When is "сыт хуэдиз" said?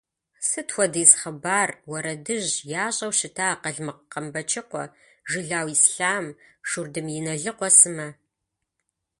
0.47-1.11